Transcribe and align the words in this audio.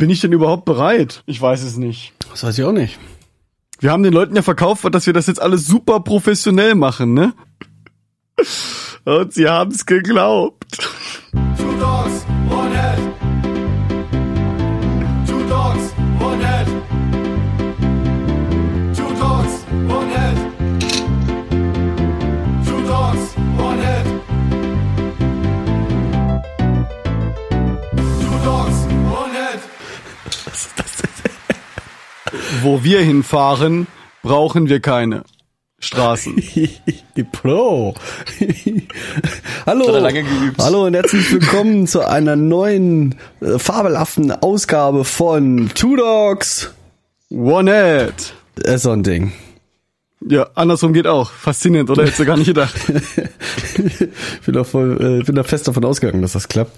Bin 0.00 0.08
ich 0.08 0.22
denn 0.22 0.32
überhaupt 0.32 0.64
bereit? 0.64 1.22
Ich 1.26 1.42
weiß 1.42 1.62
es 1.62 1.76
nicht. 1.76 2.14
Das 2.30 2.42
weiß 2.42 2.58
ich 2.58 2.64
auch 2.64 2.72
nicht. 2.72 2.98
Wir 3.80 3.92
haben 3.92 4.02
den 4.02 4.14
Leuten 4.14 4.34
ja 4.34 4.40
verkauft, 4.40 4.82
dass 4.92 5.04
wir 5.04 5.12
das 5.12 5.26
jetzt 5.26 5.42
alles 5.42 5.66
super 5.66 6.00
professionell 6.00 6.74
machen, 6.74 7.12
ne? 7.12 7.34
Und 9.04 9.34
sie 9.34 9.46
haben's 9.46 9.84
geglaubt. 9.84 10.78
Wo 32.62 32.82
wir 32.82 33.00
hinfahren, 33.00 33.86
brauchen 34.22 34.68
wir 34.68 34.80
keine 34.80 35.22
Straßen. 35.78 36.36
Die 37.16 37.22
Pro. 37.22 37.94
Hallo. 39.66 39.94
hat 39.94 40.02
lange 40.02 40.24
geübt. 40.24 40.58
Hallo 40.58 40.86
und 40.86 40.94
herzlich 40.94 41.32
willkommen 41.32 41.86
zu 41.86 42.06
einer 42.06 42.34
neuen 42.34 43.14
äh, 43.40 43.58
fabelhaften 43.58 44.32
Ausgabe 44.32 45.04
von 45.04 45.70
Two 45.74 45.96
Dogs. 45.96 46.74
One 47.30 47.70
Head. 47.70 48.34
Äh, 48.64 48.78
so 48.78 48.90
ein 48.90 49.04
Ding. 49.04 49.32
Ja, 50.20 50.48
andersrum 50.54 50.92
geht 50.92 51.06
auch. 51.06 51.30
Faszinierend, 51.30 51.88
oder? 51.88 52.02
Hättest 52.02 52.18
du 52.18 52.24
gar 52.26 52.36
nicht 52.36 52.48
gedacht. 52.48 52.74
Ich 53.76 54.40
bin, 54.46 54.56
auch 54.56 54.66
voll, 54.66 55.20
äh, 55.20 55.24
bin 55.24 55.36
da 55.36 55.44
fest 55.44 55.68
davon 55.68 55.84
ausgegangen, 55.84 56.20
dass 56.20 56.32
das 56.32 56.48
klappt. 56.48 56.76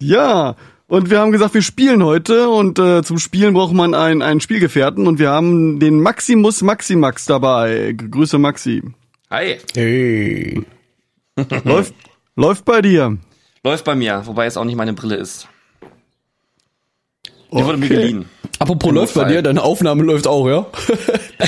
Ja, 0.00 0.56
und 0.88 1.10
wir 1.10 1.20
haben 1.20 1.32
gesagt, 1.32 1.54
wir 1.54 1.62
spielen 1.62 2.02
heute 2.04 2.48
und 2.48 2.78
äh, 2.78 3.02
zum 3.02 3.18
Spielen 3.18 3.54
braucht 3.54 3.72
man 3.74 3.94
einen, 3.94 4.22
einen 4.22 4.40
Spielgefährten 4.40 5.06
und 5.06 5.18
wir 5.18 5.30
haben 5.30 5.80
den 5.80 6.00
Maximus 6.00 6.62
Maximax 6.62 7.26
dabei. 7.26 7.92
Grüße 7.96 8.38
Maxi. 8.38 8.82
Hi. 9.30 9.56
Hey. 9.74 10.64
Läuft, 11.64 11.94
läuft 12.36 12.64
bei 12.64 12.80
dir. 12.82 13.18
Läuft 13.64 13.84
bei 13.84 13.94
mir, 13.96 14.22
wobei 14.26 14.46
es 14.46 14.56
auch 14.56 14.64
nicht 14.64 14.76
meine 14.76 14.92
Brille 14.92 15.16
ist. 15.16 15.48
Die 17.52 17.64
wurde 17.64 17.78
mir 17.78 17.86
Okay. 17.86 17.94
geliehen. 17.96 18.24
Apropos 18.58 18.92
läuft 18.92 19.14
bei 19.14 19.24
dir, 19.24 19.42
deine 19.42 19.62
Aufnahme 19.62 20.02
läuft 20.02 20.26
auch, 20.26 20.46
ja? 20.48 20.66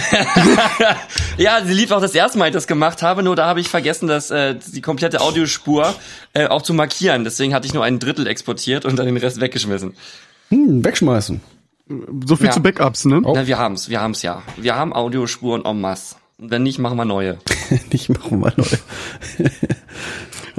Ja, 1.36 1.64
sie 1.64 1.72
lief 1.72 1.92
auch 1.92 2.00
das 2.00 2.14
erste 2.14 2.36
Mal, 2.38 2.46
als 2.46 2.50
ich 2.52 2.56
das 2.58 2.66
gemacht 2.66 3.00
habe, 3.02 3.22
nur 3.22 3.36
da 3.36 3.46
habe 3.46 3.60
ich 3.60 3.68
vergessen, 3.68 4.08
dass 4.08 4.30
äh, 4.30 4.56
die 4.74 4.80
komplette 4.80 5.20
Audiospur 5.20 5.94
äh, 6.34 6.46
auch 6.48 6.62
zu 6.62 6.74
markieren. 6.74 7.22
Deswegen 7.24 7.54
hatte 7.54 7.66
ich 7.66 7.74
nur 7.74 7.84
ein 7.84 7.98
Drittel 8.00 8.26
exportiert 8.26 8.84
und 8.84 8.96
dann 8.98 9.06
den 9.06 9.16
Rest 9.16 9.41
weggeschmissen. 9.41 9.94
Hm, 10.48 10.84
wegschmeißen. 10.84 11.41
So 12.26 12.36
viel 12.36 12.46
Ja. 12.46 12.52
zu 12.52 12.60
Backups, 12.60 13.04
ne? 13.04 13.20
Oh. 13.24 13.32
Na, 13.34 13.46
wir 13.46 13.56
haben's, 13.58 13.88
wir 13.88 14.00
haben's 14.00 14.22
ja. 14.22 14.42
Wir 14.56 14.74
haben 14.74 14.92
Audiospuren 14.92 15.64
en 15.64 15.80
masse. 15.80 16.16
Und 16.38 16.50
wenn 16.50 16.62
nicht, 16.64 16.78
machen 16.78 16.96
wir 16.96 17.04
neue. 17.04 17.38
Nicht 17.92 18.08
machen 18.10 18.41
wir 18.41 18.52
neu. 18.56 18.66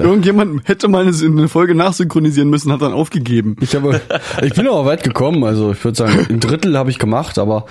Irgendjemand 0.00 0.68
hätte 0.68 0.88
mal 0.88 1.06
eine, 1.06 1.16
eine 1.16 1.48
Folge 1.48 1.74
nachsynchronisieren 1.74 2.50
müssen, 2.50 2.72
hat 2.72 2.82
dann 2.82 2.92
aufgegeben. 2.92 3.56
Ich 3.60 3.74
habe, 3.74 4.00
ich 4.42 4.54
bin 4.54 4.66
aber 4.66 4.84
weit 4.86 5.02
gekommen. 5.02 5.44
Also 5.44 5.72
ich 5.72 5.84
würde 5.84 5.96
sagen, 5.96 6.26
ein 6.28 6.40
Drittel 6.40 6.76
habe 6.76 6.90
ich 6.90 6.98
gemacht, 6.98 7.38
aber 7.38 7.66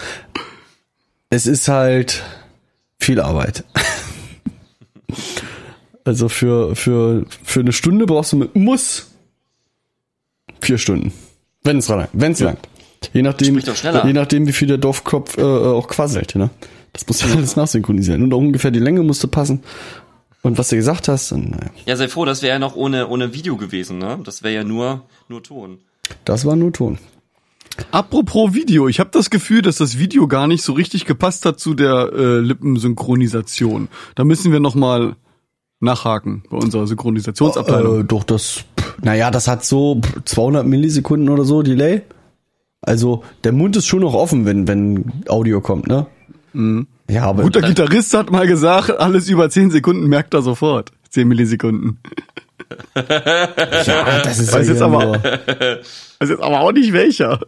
es 1.30 1.48
ist 1.48 1.68
halt 1.68 2.24
viel 3.00 3.20
Arbeit. 3.20 3.64
Also 6.04 6.30
für 6.30 6.76
für 6.76 7.26
für 7.44 7.60
eine 7.60 7.72
Stunde 7.72 8.06
brauchst 8.06 8.32
du 8.32 8.38
mit 8.38 8.56
muss 8.56 9.12
vier 10.62 10.78
Stunden, 10.78 11.14
wenn 11.64 11.78
es 11.78 11.88
lang, 11.88 12.08
wenn 12.14 12.32
es 12.32 12.40
langt. 12.40 12.68
Je 13.14 13.22
nachdem, 13.22 13.58
je 13.58 14.14
nachdem, 14.14 14.48
wie 14.48 14.54
viel 14.54 14.68
der 14.68 14.78
Dorfkopf 14.78 15.38
äh, 15.38 15.42
auch 15.42 15.88
quasselt, 15.88 16.36
ne? 16.36 16.50
Das 16.94 17.08
muss 17.08 17.22
ja 17.22 17.28
alles 17.36 17.56
nachsynchronisieren 17.56 18.24
und 18.24 18.34
auch 18.34 18.40
ungefähr 18.40 18.72
die 18.72 18.80
Länge 18.80 19.04
musste 19.04 19.28
passen. 19.28 19.62
Und 20.42 20.58
was 20.58 20.70
du 20.70 20.76
gesagt 20.78 21.08
hast, 21.08 21.32
und, 21.32 21.52
naja, 21.52 21.70
Ja, 21.86 21.96
sei 21.96 22.08
froh, 22.08 22.26
das 22.26 22.42
wäre 22.42 22.54
ja 22.54 22.60
noch 22.60 22.76
ohne, 22.76 23.08
ohne 23.08 23.34
Video 23.34 23.58
gewesen, 23.58 23.98
ne? 23.98 24.20
Das 24.24 24.42
wäre 24.44 24.54
ja 24.54 24.64
nur, 24.64 25.04
nur 25.28 25.44
Ton. 25.44 25.80
das 26.26 26.46
war 26.46 26.56
nur 26.56 26.72
Ton. 26.72 26.98
Apropos 27.92 28.54
Video, 28.54 28.88
ich 28.88 29.00
habe 29.00 29.10
das 29.12 29.30
Gefühl, 29.30 29.62
dass 29.62 29.78
das 29.78 29.98
Video 30.00 30.28
gar 30.28 30.48
nicht 30.48 30.64
so 30.64 30.74
richtig 30.74 31.06
gepasst 31.06 31.46
hat 31.46 31.60
zu 31.60 31.74
der 31.74 32.12
äh, 32.14 32.40
Lippensynchronisation. 32.40 33.88
Da 34.16 34.24
müssen 34.24 34.52
wir 34.52 34.60
noch 34.60 34.76
mal 34.76 35.16
nachhaken 35.80 36.44
bei 36.50 36.58
unserer 36.58 36.88
Synchronisationsabteilung. 36.88 38.02
Äh, 38.02 38.04
doch 38.04 38.24
das, 38.24 38.66
naja, 39.02 39.32
das 39.32 39.48
hat 39.48 39.64
so 39.64 40.02
200 40.26 40.66
Millisekunden 40.66 41.30
oder 41.30 41.46
so 41.46 41.62
Delay. 41.62 42.02
Also 42.82 43.24
der 43.44 43.52
Mund 43.52 43.76
ist 43.78 43.88
schon 43.88 44.02
noch 44.02 44.14
offen, 44.14 44.46
wenn 44.46 44.68
wenn 44.68 45.24
Audio 45.28 45.62
kommt, 45.62 45.88
ne? 45.88 46.08
Ja, 47.10 47.24
aber 47.26 47.44
Guter 47.44 47.62
Gitarrist 47.62 48.14
hat 48.14 48.32
mal 48.32 48.48
gesagt, 48.48 48.92
alles 48.92 49.28
über 49.30 49.50
10 49.50 49.72
Sekunden 49.72 50.08
merkt 50.08 50.34
er 50.34 50.42
sofort. 50.42 50.92
10 51.10 51.28
Millisekunden. 51.28 52.00
ja, 52.96 54.22
das 54.24 54.40
ist 54.40 54.54
Weiß 54.54 54.68
ja 54.68 54.74
jetzt 54.74 54.82
aber- 54.82 55.04
nur, 55.06 55.24
Weiß 55.24 56.30
jetzt 56.30 56.42
aber 56.42 56.60
auch 56.62 56.72
nicht 56.72 56.94
welcher. 56.94 57.40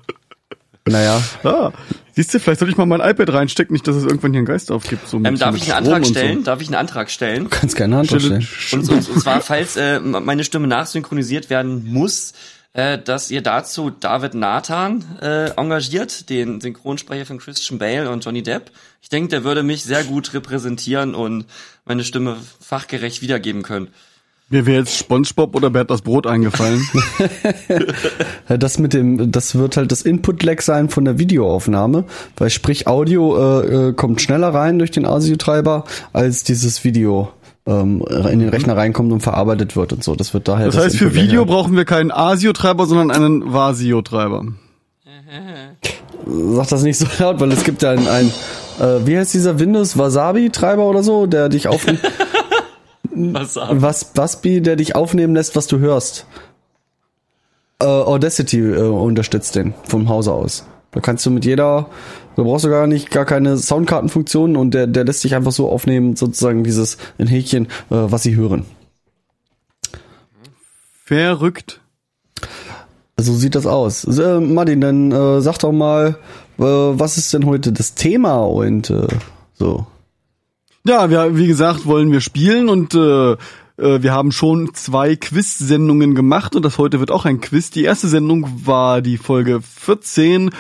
naja, 0.88 1.22
Ah, 1.44 1.72
siehst 2.14 2.34
du, 2.34 2.40
vielleicht 2.40 2.60
sollte 2.60 2.72
ich 2.72 2.78
mal 2.78 2.86
mein 2.88 3.02
iPad 3.02 3.34
reinstecken, 3.34 3.74
nicht, 3.74 3.88
dass 3.88 3.96
es 3.96 4.04
irgendwann 4.04 4.32
hier 4.32 4.40
einen 4.40 4.48
Geist 4.48 4.72
aufgibt. 4.72 5.08
So 5.08 5.18
Ähm, 5.18 5.38
darf 5.38 5.56
ich 5.56 5.72
einen 5.74 5.86
Strom 5.86 5.94
Antrag 5.94 5.98
und 6.00 6.06
so. 6.06 6.12
stellen? 6.12 6.44
Darf 6.44 6.62
ich 6.62 6.68
einen 6.70 6.76
Antrag 6.76 7.12
stellen? 7.12 7.50
kannst 7.50 7.76
keine 7.76 7.98
Hand 7.98 8.08
Stelle- 8.08 8.38
aufstellen. 8.38 8.82
Und, 8.84 8.90
und, 8.90 9.10
und 9.10 9.20
zwar, 9.22 9.42
falls 9.42 9.76
äh, 9.78 10.00
meine 10.00 10.44
Stimme 10.44 10.68
nachsynchronisiert 10.68 11.50
werden 11.52 11.86
muss, 11.92 12.34
äh, 12.74 12.98
dass 12.98 13.32
ihr 13.32 13.42
dazu 13.42 13.90
David 13.90 14.34
Nathan 14.34 15.04
äh, 15.22 15.50
engagiert, 15.52 16.30
den 16.30 16.62
Synchronsprecher 16.62 17.26
von 17.26 17.40
Christian 17.40 17.80
Bale 17.80 18.10
und 18.10 18.24
Johnny 18.24 18.44
Depp. 18.44 18.72
Ich 19.02 19.10
denke, 19.10 19.30
der 19.30 19.44
würde 19.44 19.64
mich 19.64 19.84
sehr 19.84 20.04
gut 20.04 20.34
repräsentieren 20.34 21.16
und 21.16 21.46
meine 21.86 22.04
Stimme 22.04 22.38
fachgerecht 22.60 23.22
wiedergeben 23.22 23.64
können. 23.64 23.90
Mir 24.52 24.66
wäre 24.66 24.80
jetzt 24.80 24.98
SpongeBob 24.98 25.56
oder 25.56 25.70
Bert 25.70 25.90
das 25.90 26.02
Brot 26.02 26.28
eingefallen. 26.28 26.86
Das 28.50 28.80
mit 28.80 28.94
dem, 28.94 29.32
das 29.32 29.56
wird 29.56 29.78
halt 29.78 29.94
das 29.94 30.02
Input-Lag 30.02 30.62
sein 30.62 30.90
von 30.90 31.06
der 31.06 31.18
Videoaufnahme, 31.18 32.04
weil 32.36 32.50
sprich 32.50 32.86
Audio 32.86 33.62
äh, 33.62 33.90
äh, 33.90 33.94
kommt 33.94 34.22
schneller 34.22 34.54
rein 34.54 34.78
durch 34.78 34.92
den 34.92 35.06
ASIO-Treiber, 35.06 35.86
als 36.12 36.44
dieses 36.44 36.84
Video 36.84 37.32
ähm, 37.66 38.04
in 38.32 38.40
den 38.40 38.50
Rechner 38.50 38.76
reinkommt 38.76 39.12
und 39.12 39.22
verarbeitet 39.22 39.76
wird 39.76 39.94
und 39.94 40.04
so. 40.04 40.16
Das 40.16 40.34
wird 40.34 40.48
daher. 40.48 40.68
Das 40.68 40.78
heißt, 40.78 40.98
für 40.98 41.14
Video 41.14 41.46
brauchen 41.46 41.76
wir 41.76 41.86
keinen 41.86 42.12
ASIO-Treiber, 42.12 42.86
sondern 42.86 43.12
einen 43.12 43.54
VASIO-Treiber. 43.54 44.46
Sag 46.26 46.68
das 46.70 46.84
nicht 46.84 46.98
so 46.98 47.06
laut, 47.24 47.40
weil 47.40 47.52
es 47.52 47.64
gibt 47.64 47.82
ja 47.82 47.92
einen, 47.92 48.08
einen 48.08 48.34
äh, 48.80 49.06
wie 49.06 49.18
heißt 49.18 49.34
dieser 49.34 49.60
Windows 49.60 49.98
Wasabi-Treiber 49.98 50.84
oder 50.84 51.04
so, 51.04 51.26
der 51.26 51.50
dich 51.50 51.68
auf 51.68 51.86
Was 53.14 53.58
ab? 53.58 53.70
was 53.74 54.12
Waspi, 54.16 54.62
der 54.62 54.78
dich 54.78 54.96
aufnehmen 54.96 55.36
lässt, 55.36 55.56
was 55.56 55.68
du 55.68 55.80
hörst. 55.80 56.26
Äh, 57.80 57.86
Audacity 57.86 58.60
äh, 58.60 58.80
unterstützt 58.82 59.56
den 59.56 59.74
vom 59.84 60.08
Hause 60.08 60.32
aus. 60.32 60.66
Da 60.92 61.00
kannst 61.00 61.26
du 61.26 61.32
mit 61.32 61.46
jeder, 61.46 61.88
da 62.36 62.44
brauchst 62.44 62.66
du 62.66 62.70
gar 62.70 62.88
nicht 62.88 63.12
gar 63.12 63.26
keine 63.26 63.58
Soundkartenfunktion 63.58 64.56
und 64.56 64.74
der 64.74 64.88
der 64.88 65.06
lässt 65.06 65.24
dich 65.24 65.36
einfach 65.36 65.52
so 65.52 65.70
aufnehmen, 65.70 66.16
sozusagen 66.16 66.64
dieses 66.64 66.98
ein 67.18 67.28
Häkchen, 67.28 67.66
äh, 67.66 67.70
was 67.90 68.24
sie 68.24 68.36
hören. 68.36 68.66
Verrückt. 71.04 71.82
So 73.18 73.34
sieht 73.36 73.56
das 73.56 73.66
aus. 73.66 74.06
Äh, 74.06 74.40
Martin, 74.40 74.82
dann 74.82 75.12
äh, 75.12 75.42
sag 75.42 75.60
doch 75.60 75.72
mal, 75.72 76.18
äh, 76.58 76.64
was 76.64 77.18
ist 77.18 77.34
denn 77.34 77.46
heute 77.46 77.72
das 77.72 77.94
Thema 77.96 78.38
und 78.38 78.90
äh, 78.90 79.08
so. 79.54 79.86
Ja, 80.86 81.10
wir, 81.10 81.38
wie 81.38 81.48
gesagt, 81.48 81.86
wollen 81.86 82.12
wir 82.12 82.22
spielen 82.22 82.70
und 82.70 82.96
äh, 82.96 83.34
äh, 83.34 83.38
wir 83.78 84.14
haben 84.14 84.32
schon 84.32 84.74
zwei 84.74 85.16
Quiz-Sendungen 85.16 86.16
gemacht 86.16 86.56
und 86.56 86.64
das 86.64 86.78
heute 86.78 87.00
wird 87.00 87.12
auch 87.12 87.26
ein 87.26 87.42
Quiz. 87.42 87.72
Die 87.72 87.84
erste 87.84 88.08
Sendung 88.08 88.66
war 88.66 89.02
die 89.02 89.18
Folge 89.18 89.62
14, 89.62 90.52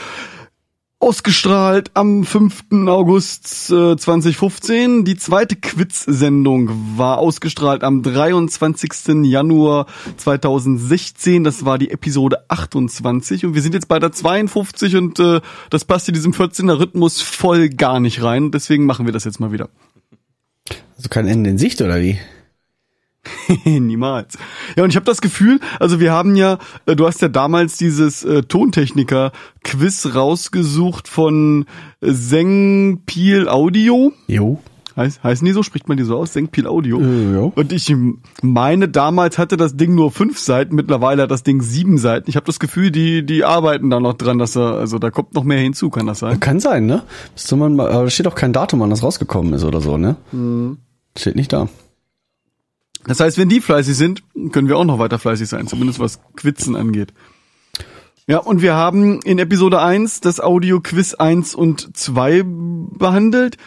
ausgestrahlt 1.02 1.92
am 1.96 2.24
5. 2.24 2.66
August 2.88 3.72
äh, 3.72 3.98
2015. 3.98 5.04
Die 5.04 5.18
zweite 5.18 5.56
Quiz-Sendung 5.56 6.70
war 6.98 7.18
ausgestrahlt 7.18 7.84
am 7.84 8.04
23. 8.04 9.24
Januar 9.24 9.88
2016. 10.18 11.44
Das 11.44 11.66
war 11.66 11.80
die 11.80 11.90
Episode 11.90 12.46
28 12.50 13.46
und 13.46 13.56
wir 13.56 13.62
sind 13.62 13.74
jetzt 13.74 13.88
bei 13.88 14.00
der 14.00 14.12
52 14.12 14.96
und 14.96 15.20
äh, 15.20 15.42
das 15.70 15.86
passt 15.86 16.08
in 16.08 16.14
diesem 16.14 16.34
14er 16.34 16.80
Rhythmus 16.80 17.22
voll 17.22 17.70
gar 17.70 18.00
nicht 18.00 18.22
rein. 18.22 18.52
Deswegen 18.52 18.86
machen 18.86 19.06
wir 19.06 19.14
das 19.14 19.24
jetzt 19.24 19.40
mal 19.40 19.52
wieder. 19.52 19.70
Also 20.98 21.10
kein 21.10 21.28
Ende 21.28 21.50
in 21.50 21.58
Sicht 21.58 21.82
oder 21.82 22.00
wie? 22.00 22.20
Niemals. 23.66 24.38
Ja, 24.76 24.84
und 24.84 24.90
ich 24.90 24.96
habe 24.96 25.06
das 25.06 25.22
Gefühl, 25.22 25.60
also 25.80 26.00
wir 26.00 26.12
haben 26.12 26.36
ja, 26.36 26.58
äh, 26.86 26.96
du 26.96 27.06
hast 27.06 27.22
ja 27.22 27.28
damals 27.28 27.78
dieses 27.78 28.24
äh, 28.24 28.44
Tontechniker-Quiz 28.44 30.16
rausgesucht 30.16 31.08
von 31.08 31.66
äh, 32.02 32.12
Seng 32.12 33.04
Piel 33.06 33.48
Audio. 33.48 34.14
Jo. 34.28 34.60
Heiß, 34.96 35.24
heißen 35.24 35.46
die 35.46 35.54
so? 35.54 35.64
Spricht 35.64 35.88
man 35.88 35.98
die 35.98 36.04
so 36.04 36.18
aus? 36.18 36.34
Senkpil 36.34 36.68
Audio. 36.68 37.00
Äh, 37.00 37.34
ja. 37.34 37.52
Und 37.56 37.72
ich 37.72 37.94
meine, 38.42 38.90
damals 38.90 39.38
hatte 39.38 39.58
das 39.58 39.78
Ding 39.78 39.96
nur 39.96 40.12
fünf 40.12 40.38
Seiten, 40.38 40.76
mittlerweile 40.76 41.24
hat 41.24 41.32
das 41.32 41.44
Ding 41.44 41.62
sieben 41.62 41.98
Seiten. 41.98 42.30
Ich 42.30 42.36
habe 42.36 42.46
das 42.46 42.60
Gefühl, 42.60 42.92
die, 42.92 43.26
die 43.26 43.44
arbeiten 43.44 43.90
da 43.90 44.00
noch 44.00 44.14
dran, 44.14 44.38
dass 44.38 44.58
er, 44.58 44.76
also 44.76 45.00
da 45.00 45.10
kommt 45.10 45.34
noch 45.34 45.44
mehr 45.44 45.60
hinzu, 45.60 45.90
kann 45.90 46.08
das 46.08 46.20
sein? 46.20 46.40
Kann 46.40 46.60
sein, 46.60 46.86
ne? 46.86 47.04
Müsste 47.34 47.56
man 47.56 47.80
aber 47.80 48.04
da 48.04 48.10
steht 48.10 48.28
auch 48.28 48.36
kein 48.36 48.54
Datum, 48.54 48.82
wann 48.82 48.90
das 48.90 49.04
rausgekommen 49.04 49.54
ist 49.54 49.64
oder 49.64 49.82
so, 49.82 49.98
ne? 49.98 50.18
Steht 51.18 51.36
nicht 51.36 51.54
da. 51.54 51.70
Das 53.06 53.20
heißt, 53.20 53.38
wenn 53.38 53.50
die 53.50 53.62
fleißig 53.62 53.96
sind, 53.96 54.24
können 54.52 54.68
wir 54.68 54.78
auch 54.78 54.86
noch 54.86 55.00
weiter 55.00 55.20
fleißig 55.20 55.50
sein, 55.50 55.68
zumindest 55.68 56.00
was 56.00 56.20
Quizen 56.36 56.76
angeht. 56.76 57.14
Ja, 58.28 58.38
und 58.38 58.62
wir 58.62 58.76
haben 58.76 59.20
in 59.24 59.40
Episode 59.40 59.82
1 59.82 60.22
das 60.22 60.40
Audio 60.40 60.80
Quiz 60.80 61.16
1 61.16 61.56
und 61.56 61.98
2 61.98 62.44
behandelt. 62.46 63.58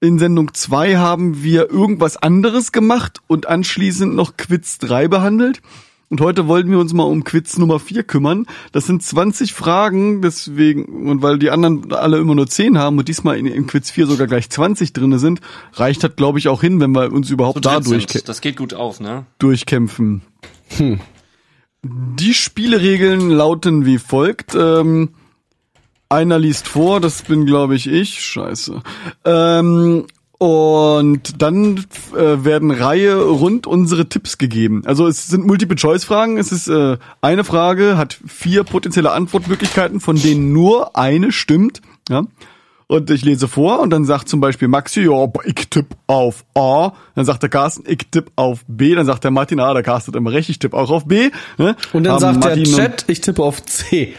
In 0.00 0.18
Sendung 0.18 0.54
2 0.54 0.96
haben 0.96 1.42
wir 1.42 1.70
irgendwas 1.70 2.16
anderes 2.16 2.70
gemacht 2.70 3.20
und 3.26 3.46
anschließend 3.46 4.14
noch 4.14 4.36
Quiz 4.36 4.78
3 4.78 5.08
behandelt. 5.08 5.60
Und 6.08 6.20
heute 6.20 6.46
wollten 6.46 6.70
wir 6.70 6.78
uns 6.78 6.92
mal 6.92 7.02
um 7.02 7.24
Quiz 7.24 7.58
Nummer 7.58 7.80
4 7.80 8.04
kümmern. 8.04 8.46
Das 8.70 8.86
sind 8.86 9.02
20 9.02 9.52
Fragen, 9.52 10.22
deswegen, 10.22 11.08
und 11.08 11.22
weil 11.22 11.38
die 11.38 11.50
anderen 11.50 11.92
alle 11.92 12.18
immer 12.18 12.36
nur 12.36 12.46
10 12.46 12.78
haben 12.78 12.98
und 12.98 13.08
diesmal 13.08 13.36
in, 13.38 13.46
in 13.46 13.66
Quiz 13.66 13.90
4 13.90 14.06
sogar 14.06 14.28
gleich 14.28 14.48
20 14.48 14.92
drinne 14.92 15.18
sind, 15.18 15.40
reicht 15.72 16.04
das, 16.04 16.14
glaube 16.14 16.38
ich, 16.38 16.48
auch 16.48 16.60
hin, 16.60 16.80
wenn 16.80 16.92
wir 16.92 17.12
uns 17.12 17.28
überhaupt 17.30 17.64
da 17.64 17.74
dritt 17.74 17.84
sind. 17.84 17.92
durchkä 17.94 18.20
Das 18.24 18.40
geht 18.40 18.56
gut 18.56 18.72
auf, 18.74 19.00
ne? 19.00 19.26
durchkämpfen. 19.38 20.22
Die 21.82 22.34
Spielregeln 22.34 23.30
lauten 23.30 23.84
wie 23.84 23.98
folgt. 23.98 24.54
Ähm, 24.54 25.10
einer 26.08 26.38
liest 26.38 26.68
vor, 26.68 27.00
das 27.00 27.22
bin 27.22 27.46
glaube 27.46 27.74
ich 27.74 27.88
ich. 27.88 28.20
Scheiße. 28.20 28.80
Ähm, 29.24 30.06
und 30.38 31.40
dann 31.42 31.84
äh, 32.14 32.44
werden 32.44 32.70
Reihe 32.70 33.16
rund 33.16 33.66
unsere 33.66 34.08
Tipps 34.08 34.36
gegeben. 34.36 34.82
Also 34.84 35.06
es 35.06 35.28
sind 35.28 35.46
Multiple-Choice-Fragen. 35.46 36.36
Es 36.36 36.52
ist 36.52 36.68
äh, 36.68 36.98
eine 37.22 37.44
Frage, 37.44 37.96
hat 37.96 38.18
vier 38.26 38.64
potenzielle 38.64 39.12
Antwortmöglichkeiten, 39.12 40.00
von 40.00 40.16
denen 40.16 40.52
nur 40.52 40.96
eine 40.96 41.32
stimmt. 41.32 41.80
Ja. 42.08 42.24
Und 42.88 43.10
ich 43.10 43.24
lese 43.24 43.48
vor 43.48 43.80
und 43.80 43.90
dann 43.90 44.04
sagt 44.04 44.28
zum 44.28 44.40
Beispiel 44.40 44.68
Maxi, 44.68 45.00
ja, 45.00 45.26
ich 45.44 45.68
tipp 45.70 45.86
auf 46.06 46.44
A. 46.54 46.92
Dann 47.16 47.24
sagt 47.24 47.42
der 47.42 47.50
Carsten, 47.50 47.82
ich 47.86 47.98
tipp 48.10 48.30
auf 48.36 48.60
B. 48.68 48.94
Dann 48.94 49.06
sagt 49.06 49.24
der 49.24 49.32
Martin, 49.32 49.58
ah, 49.58 49.74
der 49.74 49.82
Carsten 49.82 50.12
hat 50.12 50.16
immer 50.16 50.30
recht, 50.30 50.48
ich 50.50 50.60
tipp 50.60 50.72
auch 50.72 50.90
auf 50.90 51.06
B. 51.06 51.30
Ne? 51.58 51.74
Und 51.92 52.04
dann 52.04 52.12
Haben 52.12 52.20
sagt 52.20 52.40
Martin 52.44 52.64
der 52.64 52.74
Chat, 52.74 53.04
ich 53.08 53.22
tippe 53.22 53.42
auf 53.42 53.64
C. 53.64 54.14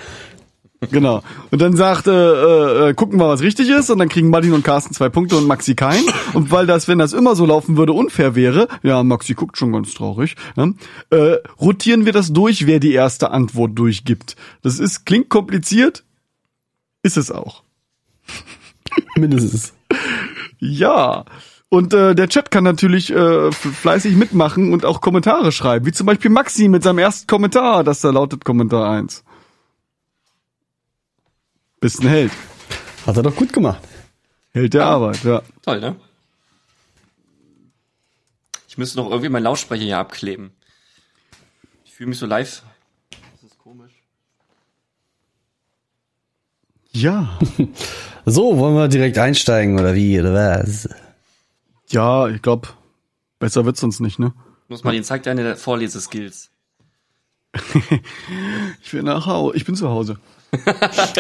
Genau. 0.92 1.24
Und 1.50 1.62
dann 1.62 1.76
sagt, 1.76 2.08
äh, 2.08 2.12
äh, 2.12 2.90
äh, 2.90 2.94
gucken 2.94 3.20
wir, 3.20 3.28
was 3.28 3.42
richtig 3.42 3.70
ist. 3.70 3.90
Und 3.90 3.98
dann 3.98 4.10
kriegen 4.10 4.30
Martin 4.30 4.54
und 4.54 4.64
Carsten 4.64 4.94
zwei 4.94 5.10
Punkte 5.10 5.36
und 5.36 5.48
Maxi 5.48 5.74
keinen. 5.74 6.06
Und 6.34 6.52
weil 6.52 6.68
das, 6.68 6.88
wenn 6.88 7.00
das 7.00 7.14
immer 7.14 7.36
so 7.36 7.46
laufen 7.46 7.78
würde, 7.78 7.94
unfair 7.94 8.36
wäre, 8.36 8.68
ja, 8.84 9.02
Maxi 9.04 9.34
guckt 9.34 9.58
schon 9.58 9.72
ganz 9.72 9.94
traurig, 9.94 10.36
ja, 10.56 10.70
äh, 11.10 11.38
rotieren 11.60 12.06
wir 12.06 12.14
das 12.14 12.32
durch, 12.32 12.68
wer 12.68 12.80
die 12.80 12.94
erste 12.94 13.32
Antwort 13.32 13.78
durchgibt. 13.78 14.36
Das 14.62 14.80
ist, 14.80 15.06
klingt 15.06 15.30
kompliziert, 15.30 16.04
ist 17.02 17.18
es 17.18 17.32
auch. 17.32 17.64
Mindestens. 19.16 19.74
Ja. 20.60 21.26
Und 21.70 21.94
äh, 21.94 22.16
der 22.16 22.30
Chat 22.30 22.50
kann 22.52 22.64
natürlich 22.64 23.12
äh, 23.12 23.52
fleißig 23.52 24.16
mitmachen 24.16 24.72
und 24.72 24.86
auch 24.86 25.02
Kommentare 25.02 25.52
schreiben. 25.52 25.86
Wie 25.86 25.92
zum 25.92 26.06
Beispiel 26.06 26.32
Maxi 26.32 26.70
mit 26.70 26.84
seinem 26.84 27.00
ersten 27.00 27.28
Kommentar, 27.28 27.84
das 27.84 28.00
da 28.02 28.12
lautet 28.12 28.46
Kommentar 28.46 28.90
1. 28.90 29.24
Bist 31.80 32.02
ein 32.02 32.08
Held. 32.08 32.32
Hat 33.06 33.18
er 33.18 33.24
doch 33.24 33.36
gut 33.36 33.54
gemacht. 33.54 33.82
Held 34.52 34.74
der 34.74 34.86
Arbeit, 34.86 35.24
ja. 35.24 35.42
Toll, 35.62 35.80
ne? 35.80 35.96
Ich 38.68 38.78
müsste 38.78 38.98
noch 38.98 39.10
irgendwie 39.10 39.30
meinen 39.30 39.44
Lautsprecher 39.44 39.84
hier 39.84 39.98
abkleben. 40.00 40.52
Ich 41.86 41.94
fühle 41.94 42.10
mich 42.10 42.20
so 42.20 42.26
live. 42.26 42.64
Das 43.42 43.52
ist 43.52 43.58
komisch. 43.58 43.94
Ja. 46.92 47.40
So, 48.30 48.58
wollen 48.58 48.76
wir 48.76 48.90
direkt 48.90 49.18
einsteigen 49.18 49.80
oder 49.80 49.96
wie, 49.96 50.20
oder 50.20 50.34
was? 50.34 50.90
Ja, 51.88 52.28
ich 52.28 52.42
glaube, 52.42 52.68
besser 53.40 53.64
wird's 53.64 53.82
uns 53.82 54.02
nicht, 54.02 54.20
ne? 54.20 54.34
Muss 54.68 54.84
mal 54.84 54.92
den 54.92 55.06
zeig 55.06 55.24
deine 55.24 55.56
Vorleseskills. 55.56 56.50
Ich 58.84 58.92
will 58.92 59.04
nach 59.04 59.26
Hause. 59.26 59.56
Ich 59.56 59.64
bin 59.64 59.76
zu 59.76 59.88
Hause. 59.88 60.20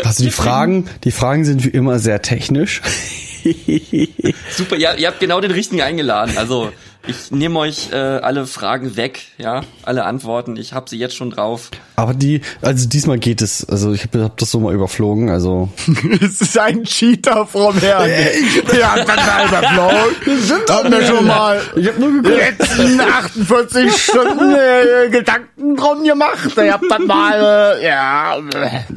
Also 0.03 0.23
die 0.23 0.31
Fragen, 0.31 0.87
die 1.03 1.11
Fragen 1.11 1.45
sind 1.45 1.63
wie 1.63 1.69
immer 1.69 1.99
sehr 1.99 2.21
technisch. 2.21 2.81
Super, 4.55 4.77
ja, 4.77 4.93
ihr 4.93 5.07
habt 5.07 5.19
genau 5.19 5.41
den 5.41 5.51
richtigen 5.51 5.81
eingeladen. 5.81 6.37
Also 6.37 6.71
ich 7.07 7.31
nehme 7.31 7.59
euch 7.59 7.91
äh, 7.91 7.95
alle 7.95 8.45
Fragen 8.45 8.95
weg, 8.97 9.21
ja, 9.37 9.61
alle 9.83 10.05
Antworten. 10.05 10.55
Ich 10.57 10.73
habe 10.73 10.89
sie 10.89 10.97
jetzt 10.97 11.15
schon 11.15 11.31
drauf. 11.31 11.71
Aber 11.95 12.13
die, 12.13 12.41
also 12.61 12.87
diesmal 12.87 13.17
geht 13.17 13.41
es, 13.41 13.67
also 13.67 13.93
ich 13.93 14.03
habe 14.03 14.23
hab 14.23 14.37
das 14.37 14.51
so 14.51 14.59
mal 14.59 14.73
überflogen, 14.73 15.29
also. 15.29 15.69
Es 16.21 16.41
ist 16.41 16.57
ein 16.57 16.83
Cheater 16.83 17.45
vom 17.45 17.77
Herrn. 17.79 18.09
Ja, 18.77 19.03
dann 19.03 19.25
halber 19.25 19.67
Flow. 19.67 20.73
Haben 20.73 20.91
wir 20.91 21.05
schon 21.05 21.25
mal 21.25 21.61
Ich 21.75 21.87
habe 21.87 21.99
nur 21.99 22.21
die 22.21 22.29
letzten 22.29 22.99
48 22.99 23.95
Stunden 23.95 24.53
äh, 24.53 25.09
Gedanken 25.09 25.75
drum 25.75 26.03
gemacht. 26.03 26.51
Ich 26.55 26.71
hab 26.71 26.81
dann 26.89 27.07
mal, 27.07 27.77
äh, 27.79 27.85
ja. 27.85 28.37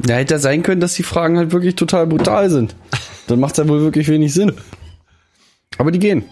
Ja, 0.07 0.15
hätte 0.15 0.35
ja 0.35 0.39
sein 0.39 0.63
können, 0.63 0.81
dass 0.81 0.93
die 0.93 1.03
Fragen 1.03 1.37
halt 1.37 1.51
wirklich 1.51 1.75
total 1.75 2.07
brutal 2.07 2.49
sind. 2.49 2.75
Dann 3.27 3.39
macht's 3.39 3.57
ja 3.57 3.67
wohl 3.67 3.81
wirklich 3.81 4.07
wenig 4.07 4.33
Sinn. 4.33 4.53
Aber 5.77 5.91
die 5.91 5.99
gehen. 5.99 6.25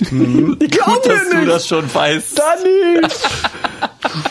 Die 0.00 0.68
glauben 0.68 1.00
Dass 1.04 1.24
mir 1.24 1.30
du 1.30 1.36
nicht. 1.38 1.48
das 1.48 1.68
schon 1.68 1.94
weißt. 1.94 2.38
Danny! 2.38 3.08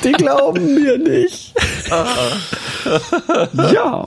Die 0.04 0.12
glauben 0.14 0.76
mir 0.76 0.98
nicht. 0.98 1.54
Ja. 3.72 4.06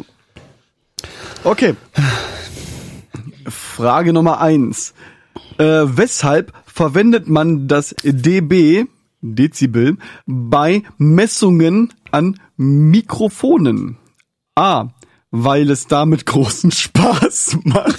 Okay. 1.44 1.74
Frage 3.48 4.12
Nummer 4.12 4.40
eins. 4.40 4.94
Äh, 5.58 5.84
weshalb 5.86 6.52
verwendet 6.66 7.28
man 7.28 7.68
das 7.68 7.94
dB, 8.02 8.84
Dezibel, 9.22 9.96
bei 10.26 10.82
Messungen 10.98 11.92
an 12.10 12.38
Mikrofonen? 12.56 13.96
A. 14.54 14.88
Weil 15.30 15.70
es 15.70 15.86
damit 15.86 16.26
großen 16.26 16.70
Spaß 16.70 17.58
macht. 17.64 17.96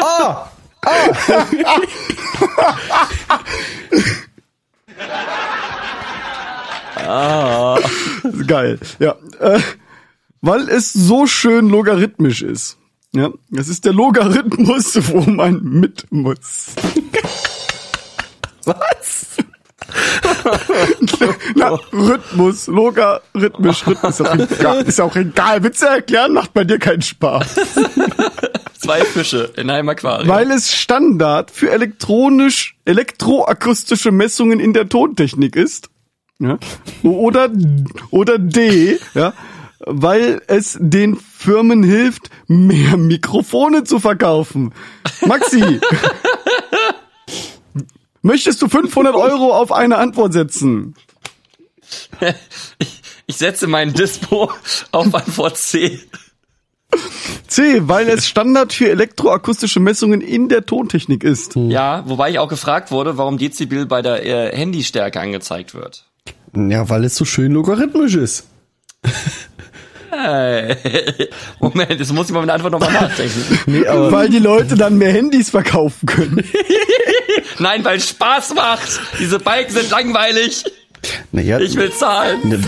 Ah! 0.00 0.50
Geil. 8.46 8.78
Ja. 8.98 9.16
Äh, 9.40 9.60
weil 10.40 10.68
es 10.68 10.92
so 10.92 11.26
schön 11.26 11.68
logarithmisch 11.68 12.42
ist. 12.42 12.76
Ja, 13.12 13.30
das 13.50 13.68
ist 13.68 13.84
der 13.84 13.92
Logarithmus, 13.92 14.94
wo 15.08 15.20
man 15.22 15.60
mit 15.62 16.06
muss. 16.10 16.68
Was? 18.64 19.26
Na, 21.54 21.78
Rhythmus, 21.92 22.66
logarithmisch, 22.66 23.86
Rhythmus. 23.86 24.20
Ist 24.86 25.00
auch 25.00 25.14
egal. 25.16 25.62
Witze 25.62 25.86
erklären 25.86 26.34
macht 26.34 26.52
bei 26.52 26.64
dir 26.64 26.78
keinen 26.78 27.02
Spaß. 27.02 27.46
Zwei 28.78 29.04
Fische 29.04 29.52
in 29.56 29.70
einem 29.70 29.88
Aquarium. 29.88 30.28
Weil 30.28 30.50
es 30.50 30.74
Standard 30.74 31.50
für 31.50 31.70
elektronisch, 31.70 32.76
elektroakustische 32.84 34.12
Messungen 34.12 34.60
in 34.60 34.72
der 34.72 34.88
Tontechnik 34.88 35.56
ist. 35.56 35.90
Ja. 36.38 36.58
Oder, 37.02 37.50
oder 38.10 38.38
D, 38.38 38.98
ja. 39.14 39.32
Weil 39.80 40.42
es 40.48 40.76
den 40.80 41.16
Firmen 41.16 41.82
hilft, 41.82 42.30
mehr 42.46 42.96
Mikrofone 42.96 43.84
zu 43.84 44.00
verkaufen. 44.00 44.72
Maxi. 45.26 45.80
Möchtest 48.22 48.60
du 48.60 48.68
500 48.68 49.14
Euro 49.14 49.54
auf 49.54 49.70
eine 49.70 49.98
Antwort 49.98 50.32
setzen? 50.32 50.94
ich, 52.78 53.02
ich 53.26 53.36
setze 53.36 53.66
meinen 53.66 53.92
Dispo 53.92 54.50
auf 54.90 55.14
Antwort 55.14 55.56
C. 55.56 56.00
C, 57.56 57.88
weil 57.88 58.06
es 58.10 58.28
Standard 58.28 58.74
für 58.74 58.90
elektroakustische 58.90 59.80
Messungen 59.80 60.20
in 60.20 60.50
der 60.50 60.66
Tontechnik 60.66 61.24
ist. 61.24 61.56
Ja, 61.56 62.02
wobei 62.06 62.28
ich 62.30 62.38
auch 62.38 62.48
gefragt 62.48 62.90
wurde, 62.90 63.16
warum 63.16 63.38
Dezibel 63.38 63.86
bei 63.86 64.02
der 64.02 64.26
äh, 64.26 64.54
Handystärke 64.54 65.18
angezeigt 65.20 65.74
wird. 65.74 66.04
Ja, 66.54 66.90
weil 66.90 67.04
es 67.04 67.16
so 67.16 67.24
schön 67.24 67.52
logarithmisch 67.52 68.14
ist. 68.14 68.46
Moment, 71.60 71.98
jetzt 71.98 72.12
muss 72.12 72.26
ich 72.26 72.34
mal 72.34 72.40
mit 72.40 72.48
der 72.48 72.56
Antwort 72.56 72.72
nochmal 72.72 72.92
nachdenken. 72.92 73.58
Nee, 73.66 73.86
aber 73.86 74.12
Weil 74.12 74.28
die 74.28 74.38
Leute 74.38 74.74
dann 74.76 74.98
mehr 74.98 75.12
Handys 75.12 75.48
verkaufen 75.48 76.04
können. 76.04 76.44
Nein, 77.58 77.82
weil 77.86 77.96
es 77.96 78.10
Spaß 78.10 78.52
macht. 78.54 79.00
Diese 79.18 79.38
Balken 79.38 79.72
sind 79.72 79.90
langweilig. 79.90 80.62
naja, 81.32 81.58
Ich 81.58 81.74
will 81.76 81.90
zahlen. 81.90 82.66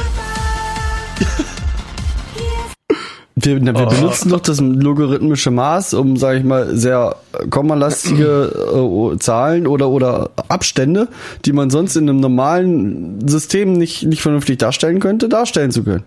Wir 3.57 3.61
Wir, 3.65 3.75
wir 3.75 3.87
benutzen 3.87 4.31
doch 4.31 4.41
das 4.41 4.61
logarithmische 4.61 5.51
Maß, 5.51 5.95
um, 5.95 6.17
sage 6.17 6.39
ich 6.39 6.45
mal, 6.45 6.77
sehr 6.77 7.17
kommalastige 7.51 9.13
äh, 9.15 9.19
Zahlen 9.19 9.67
oder 9.67 9.89
oder 9.89 10.31
Abstände, 10.49 11.09
die 11.45 11.53
man 11.53 11.71
sonst 11.71 11.97
in 11.97 12.09
einem 12.09 12.21
normalen 12.21 13.29
System 13.29 13.73
nicht 13.73 14.05
nicht 14.05 14.23
vernünftig 14.23 14.59
darstellen 14.59 15.01
könnte, 15.01 15.29
darstellen 15.29 15.71
zu 15.71 15.85
können. 15.85 16.05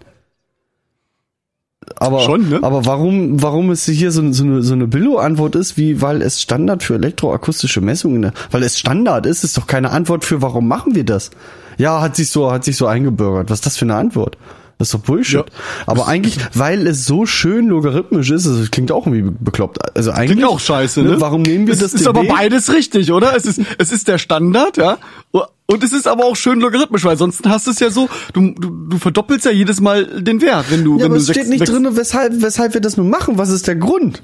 Aber, 1.97 2.21
Schon, 2.21 2.49
ne? 2.49 2.59
aber 2.61 2.85
warum, 2.85 3.41
warum 3.41 3.71
es 3.71 3.85
hier 3.85 4.11
so, 4.11 4.31
so 4.31 4.43
eine, 4.43 4.61
so 4.61 4.73
eine 4.73 4.87
Billo-Antwort 4.87 5.55
ist, 5.55 5.77
wie, 5.77 6.01
weil 6.01 6.21
es 6.21 6.41
Standard 6.41 6.83
für 6.83 6.95
elektroakustische 6.95 7.81
Messungen, 7.81 8.23
ist? 8.23 8.33
weil 8.51 8.63
es 8.63 8.77
Standard 8.77 9.25
ist, 9.25 9.43
ist 9.43 9.57
doch 9.57 9.67
keine 9.67 9.91
Antwort 9.91 10.23
für, 10.23 10.41
warum 10.41 10.67
machen 10.67 10.95
wir 10.95 11.03
das? 11.03 11.31
Ja, 11.77 12.01
hat 12.01 12.15
sich 12.15 12.29
so, 12.29 12.51
hat 12.51 12.63
sich 12.63 12.77
so 12.77 12.85
eingebürgert. 12.85 13.49
Was 13.49 13.59
ist 13.59 13.65
das 13.65 13.77
für 13.77 13.85
eine 13.85 13.95
Antwort? 13.95 14.37
Das 14.81 14.87
ist 14.87 14.95
doch 14.95 15.01
Bullshit. 15.01 15.35
Ja. 15.35 15.45
Aber 15.85 16.07
eigentlich, 16.07 16.39
weil 16.55 16.87
es 16.87 17.05
so 17.05 17.27
schön 17.27 17.67
logarithmisch 17.67 18.31
ist, 18.31 18.47
also 18.47 18.63
es 18.63 18.71
klingt 18.71 18.91
auch 18.91 19.05
irgendwie 19.05 19.31
bekloppt. 19.39 19.95
Also 19.95 20.09
eigentlich. 20.09 20.39
Klingt 20.39 20.45
auch 20.45 20.59
scheiße, 20.59 21.03
ne? 21.03 21.21
Warum 21.21 21.43
nehmen 21.43 21.67
wir 21.67 21.75
es 21.75 21.81
das 21.81 21.93
ist 21.93 22.07
aber 22.07 22.23
beides 22.23 22.73
richtig, 22.73 23.11
oder? 23.11 23.35
Es 23.37 23.45
ist, 23.45 23.61
es 23.77 23.91
ist 23.91 24.07
der 24.07 24.17
Standard, 24.17 24.77
ja. 24.77 24.97
Und 25.31 25.83
es 25.83 25.93
ist 25.93 26.07
aber 26.07 26.25
auch 26.25 26.35
schön 26.35 26.59
logarithmisch, 26.61 27.03
weil 27.05 27.15
sonst 27.15 27.47
hast 27.47 27.67
du 27.67 27.71
es 27.71 27.79
ja 27.79 27.91
so, 27.91 28.09
du, 28.33 28.55
du, 28.59 28.69
du 28.89 28.97
verdoppelst 28.97 29.45
ja 29.45 29.51
jedes 29.51 29.81
Mal 29.81 30.23
den 30.23 30.41
Wert, 30.41 30.65
wenn 30.71 30.83
du, 30.83 30.93
Ja, 30.93 31.01
wenn 31.01 31.11
aber 31.11 31.15
du 31.17 31.21
es 31.21 31.29
steht 31.29 31.47
nicht 31.47 31.59
sechs- 31.59 31.69
drin, 31.69 31.87
weshalb, 31.91 32.41
weshalb 32.41 32.73
wir 32.73 32.81
das 32.81 32.97
nun 32.97 33.11
machen. 33.11 33.37
Was 33.37 33.51
ist 33.51 33.67
der 33.67 33.75
Grund? 33.75 34.23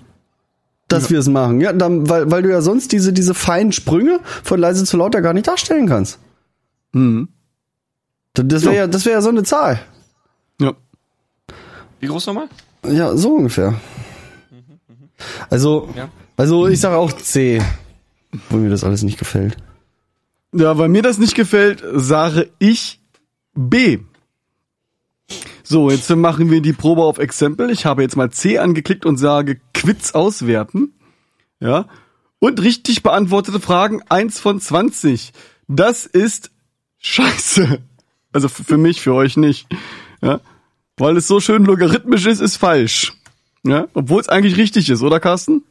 Dass 0.87 1.11
wir 1.11 1.19
es 1.19 1.27
machen, 1.27 1.61
ja, 1.61 1.71
dann, 1.71 2.09
weil, 2.09 2.31
weil 2.31 2.41
du 2.41 2.49
ja 2.49 2.61
sonst 2.61 2.91
diese, 2.93 3.13
diese 3.13 3.35
feinen 3.35 3.73
Sprünge 3.73 4.21
von 4.43 4.59
leise 4.59 4.85
zu 4.85 4.97
lauter 4.97 5.21
gar 5.21 5.33
nicht 5.33 5.47
darstellen 5.47 5.87
kannst. 5.87 6.17
Mhm. 6.93 7.27
Das 8.33 8.65
wäre 8.65 8.75
ja, 8.75 8.87
das 8.87 9.05
wäre 9.05 9.17
ja 9.17 9.21
so 9.21 9.29
eine 9.29 9.43
Zahl. 9.43 9.79
Ja. 10.59 10.73
Wie 11.99 12.07
groß 12.07 12.27
nochmal? 12.27 12.49
Ja, 12.85 13.15
so 13.15 13.33
ungefähr. 13.35 13.79
Also, 15.49 15.89
Ja. 15.95 16.09
also 16.35 16.67
ich 16.67 16.79
sage 16.79 16.97
auch 16.97 17.11
C, 17.11 17.61
wo 18.49 18.57
mir 18.57 18.69
das 18.69 18.83
alles 18.83 19.03
nicht 19.03 19.17
gefällt. 19.17 19.57
Ja, 20.53 20.77
weil 20.77 20.89
mir 20.89 21.01
das 21.01 21.17
nicht 21.17 21.35
gefällt, 21.35 21.83
sage 21.93 22.49
ich 22.59 22.99
B. 23.53 23.99
So, 25.63 25.89
jetzt 25.89 26.09
machen 26.09 26.49
wir 26.49 26.61
die 26.61 26.71
Probe 26.73 27.03
auf 27.03 27.17
Exempel. 27.17 27.69
Ich 27.71 27.85
habe 27.85 28.01
jetzt 28.01 28.15
mal 28.15 28.31
C 28.31 28.57
angeklickt 28.57 29.05
und 29.05 29.17
sage 29.17 29.59
Quiz 29.73 30.11
auswerten. 30.11 30.93
Ja. 31.59 31.87
Und 32.39 32.61
richtig 32.61 33.03
beantwortete 33.03 33.59
Fragen 33.59 34.01
1 34.07 34.39
von 34.39 34.61
20. 34.61 35.33
Das 35.67 36.05
ist 36.05 36.51
scheiße. 36.99 37.79
Also 38.31 38.47
für 38.47 38.77
mich, 38.77 39.01
für 39.01 39.13
euch 39.13 39.35
nicht. 39.35 39.67
Ja. 40.21 40.39
Weil 40.97 41.17
es 41.17 41.27
so 41.27 41.39
schön 41.39 41.63
logarithmisch 41.65 42.25
ist, 42.25 42.41
ist 42.41 42.57
falsch. 42.57 43.13
Ja. 43.63 43.87
Obwohl 43.93 44.21
es 44.21 44.29
eigentlich 44.29 44.57
richtig 44.57 44.89
ist, 44.89 45.03
oder 45.03 45.19
Carsten? 45.19 45.63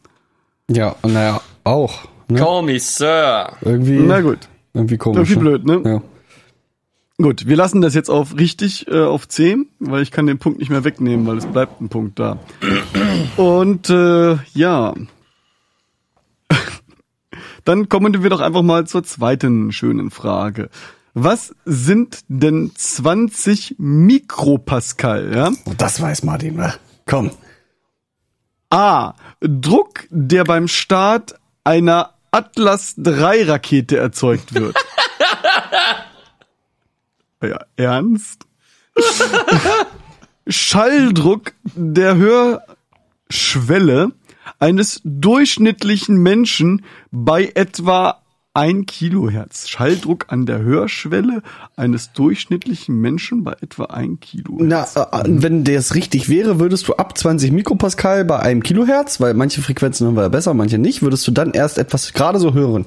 Ja, 0.71 0.97
naja, 1.03 1.41
auch. 1.65 2.05
Ne? 2.29 2.41
Kommissar. 2.41 3.57
Irgendwie, 3.61 3.99
Na 3.99 4.21
gut. 4.21 4.49
irgendwie 4.75 4.97
komisch. 4.97 5.31
Irgendwie 5.31 5.39
blöd, 5.39 5.65
ne? 5.65 5.83
Ja. 5.85 6.03
Gut, 7.19 7.47
wir 7.47 7.57
lassen 7.57 7.81
das 7.81 7.95
jetzt 7.95 8.11
auf 8.11 8.37
richtig, 8.37 8.89
äh, 8.89 9.03
auf 9.03 9.27
10, 9.27 9.69
weil 9.79 10.03
ich 10.03 10.11
kann 10.11 10.27
den 10.27 10.39
Punkt 10.39 10.59
nicht 10.59 10.69
mehr 10.69 10.85
wegnehmen, 10.85 11.27
weil 11.27 11.39
es 11.39 11.47
bleibt 11.47 11.81
ein 11.81 11.89
Punkt 11.89 12.19
da. 12.19 12.39
Und 13.39 13.89
äh, 13.89 14.37
ja. 14.53 14.93
Dann 17.65 17.89
kommen 17.89 18.23
wir 18.23 18.31
doch 18.31 18.41
einfach 18.41 18.63
mal 18.63 18.87
zur 18.87 19.03
zweiten 19.03 19.73
schönen 19.73 20.11
Frage. 20.11 20.69
Was 21.19 21.55
sind 21.65 22.25
denn 22.29 22.73
20 22.75 23.77
Mikropascal? 23.79 25.35
Ja? 25.35 25.51
Oh, 25.65 25.73
das 25.79 25.99
weiß 25.99 26.25
Martin, 26.25 26.59
wa? 26.59 26.75
Komm. 27.07 27.31
A. 28.69 29.15
Druck, 29.41 30.07
der 30.11 30.45
beim 30.45 30.69
Start 30.69 31.37
einer 31.65 32.13
Atlas 32.33 32.97
3 32.99 33.45
Rakete 33.45 33.97
erzeugt 33.97 34.53
wird. 34.53 34.77
ja, 37.43 37.65
ernst? 37.77 38.45
Schalldruck 40.47 41.55
der 41.75 42.17
Hörschwelle 43.31 44.13
eines 44.59 45.01
durchschnittlichen 45.03 46.19
Menschen 46.19 46.85
bei 47.11 47.53
etwa 47.55 48.21
1 48.57 48.87
Kilohertz. 48.87 49.69
Schalldruck 49.69 50.25
an 50.29 50.47
der 50.47 50.63
Hörschwelle 50.63 51.43
eines 51.77 52.13
durchschnittlichen 52.13 52.99
Menschen 52.99 53.45
bei 53.45 53.53
etwa 53.61 53.85
1 53.85 54.21
Kilohertz. 54.21 54.95
Na, 54.97 55.21
äh, 55.21 55.25
wenn 55.27 55.63
das 55.63 55.95
richtig 55.95 56.31
wäre, 56.31 56.59
würdest 56.59 56.89
du 56.89 56.95
ab 56.95 57.19
20 57.19 57.53
Mikropascal 57.53 58.25
bei 58.25 58.39
einem 58.39 58.63
Kilohertz, 58.63 59.21
weil 59.21 59.35
manche 59.35 59.61
Frequenzen 59.61 60.07
hören 60.07 60.17
wir 60.17 60.23
ja 60.23 60.31
besser, 60.31 60.55
manche 60.55 60.79
nicht, 60.79 61.03
würdest 61.03 61.29
du 61.29 61.33
dann 61.33 61.53
erst 61.53 61.77
etwas 61.77 62.15
gerade 62.15 62.39
so 62.39 62.55
hören. 62.55 62.87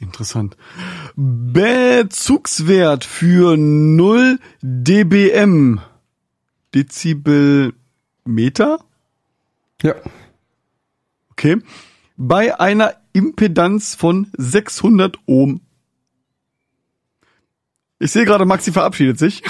Interessant. 0.00 0.56
Bezugswert 1.14 3.04
für 3.04 3.58
0 3.58 4.38
dBm. 4.62 5.80
Dezibelmeter? 6.74 7.74
Ja. 9.82 9.94
Okay. 11.32 11.58
Bei 12.16 12.58
einer 12.58 12.94
Impedanz 13.12 13.94
von 13.94 14.28
600 14.36 15.18
Ohm. 15.26 15.60
Ich 17.98 18.12
sehe 18.12 18.24
gerade, 18.24 18.46
Maxi 18.46 18.72
verabschiedet 18.72 19.18
sich. 19.18 19.42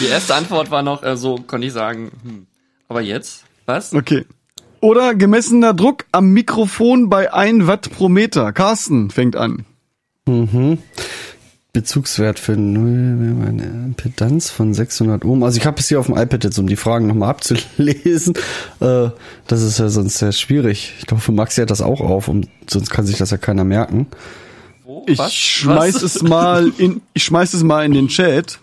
Die 0.00 0.06
erste 0.06 0.34
Antwort 0.34 0.70
war 0.70 0.82
noch, 0.82 1.02
äh, 1.02 1.16
so 1.16 1.36
konnte 1.36 1.66
ich 1.66 1.72
sagen, 1.72 2.10
hm. 2.22 2.46
aber 2.88 3.00
jetzt? 3.00 3.44
Was? 3.66 3.94
Okay. 3.94 4.24
Oder 4.80 5.14
gemessener 5.14 5.74
Druck 5.74 6.06
am 6.12 6.30
Mikrofon 6.30 7.08
bei 7.08 7.32
1 7.32 7.66
Watt 7.66 7.90
pro 7.90 8.08
Meter. 8.08 8.52
Carsten 8.52 9.10
fängt 9.10 9.34
an. 9.36 9.64
Bezugswert 11.72 12.38
für 12.38 12.56
null, 12.56 13.46
eine 13.46 13.64
Impedanz 13.64 14.50
von 14.50 14.72
600 14.72 15.24
Ohm. 15.24 15.42
Also 15.42 15.58
ich 15.58 15.66
habe 15.66 15.78
es 15.78 15.88
hier 15.88 16.00
auf 16.00 16.06
dem 16.06 16.16
iPad 16.16 16.44
jetzt, 16.44 16.58
um 16.58 16.66
die 16.66 16.76
Fragen 16.76 17.06
nochmal 17.06 17.28
abzulesen. 17.30 18.34
Äh, 18.80 19.10
das 19.46 19.62
ist 19.62 19.78
ja 19.78 19.88
sonst 19.88 20.18
sehr 20.18 20.32
schwierig. 20.32 20.94
Ich 20.98 21.06
glaube, 21.06 21.22
für 21.22 21.32
Maxi 21.32 21.60
hat 21.60 21.70
das 21.70 21.82
auch 21.82 22.00
auf, 22.00 22.28
und 22.28 22.48
sonst 22.68 22.90
kann 22.90 23.04
sich 23.06 23.18
das 23.18 23.30
ja 23.30 23.36
keiner 23.36 23.64
merken. 23.64 24.06
Wo? 24.84 25.04
Ich 25.06 25.18
Was? 25.18 25.34
schmeiß 25.34 25.96
Was? 25.96 26.02
es 26.02 26.22
mal 26.22 26.72
in, 26.78 27.02
ich 27.12 27.24
schmeiß 27.24 27.52
es 27.52 27.62
mal 27.62 27.84
in 27.84 27.92
den 27.92 28.08
Chat. 28.08 28.58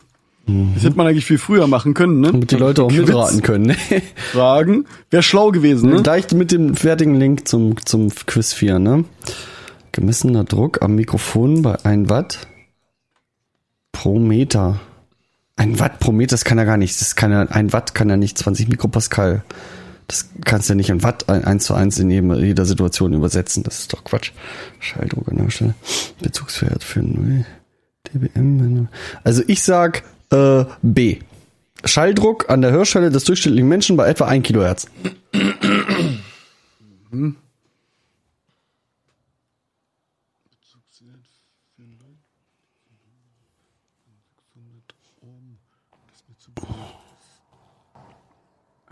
Das 0.48 0.84
hätte 0.84 0.96
man 0.96 1.08
eigentlich 1.08 1.26
viel 1.26 1.40
früher 1.40 1.66
machen 1.66 1.96
können, 1.96 2.20
ne? 2.20 2.32
Damit 2.32 2.52
die 2.52 2.56
Leute 2.56 2.84
auch 2.84 2.90
Quiz 2.90 3.00
mitraten 3.00 3.42
können. 3.42 3.66
Ne? 3.66 3.76
Fragen. 4.32 4.86
Wäre 5.10 5.24
schlau 5.24 5.50
gewesen, 5.50 5.90
ne? 5.90 6.04
Gleich 6.04 6.32
mit 6.34 6.52
dem 6.52 6.76
fertigen 6.76 7.16
Link 7.16 7.48
zum, 7.48 7.84
zum 7.84 8.10
Quiz 8.28 8.54
4, 8.54 8.78
ne? 8.78 9.06
Gemessener 9.92 10.44
Druck 10.44 10.84
am 10.84 10.94
Mikrofon 10.96 11.64
bei 11.64 11.84
1 11.84 12.10
Watt 12.10 12.48
pro 13.96 14.20
Meter. 14.20 14.80
Ein 15.56 15.80
Watt 15.80 16.00
pro 16.00 16.12
Meter, 16.12 16.32
das 16.32 16.44
kann 16.44 16.58
ja 16.58 16.66
gar 16.66 16.76
nicht. 16.78 17.00
Das 17.00 17.16
kann 17.16 17.32
ja, 17.32 17.42
ein 17.44 17.72
Watt 17.72 17.96
kann 17.96 18.10
ja 18.10 18.18
nicht 18.18 18.38
20 18.38 18.68
Mikropascal. 18.68 19.44
Das 20.08 20.30
kannst 20.44 20.68
du 20.70 20.74
ja 20.74 20.76
nicht 20.76 20.90
in 20.90 21.02
Watt 21.02 21.30
ein- 21.30 21.46
eins 21.46 21.64
zu 21.66 21.74
eins 21.74 21.98
in 21.98 22.12
jeder 22.12 22.66
Situation 22.66 23.14
übersetzen. 23.14 23.64
Das 23.64 23.80
ist 23.80 23.94
doch 23.94 24.04
Quatsch. 24.04 24.32
Schalldruck 24.80 25.30
an 25.30 25.38
der 25.38 25.50
Stelle. 25.50 25.74
Bezugswert 26.22 26.84
für 26.84 27.00
0 27.02 27.46
dBm. 28.14 28.90
Also 29.24 29.44
ich 29.48 29.64
sag 29.64 30.04
äh, 30.32 30.66
B. 30.82 31.20
Schalldruck 31.86 32.50
an 32.50 32.62
der 32.62 32.72
Hörschwelle 32.72 33.10
des 33.10 33.24
durchschnittlichen 33.24 33.70
Menschen 33.70 33.96
bei 33.96 34.08
etwa 34.10 34.26
1 34.26 34.44
Kilohertz. 34.46 34.88